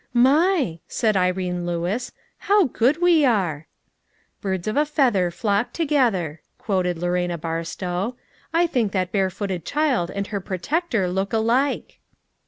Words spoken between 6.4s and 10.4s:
quoted Lorena Barstow. "I think that barefooted child and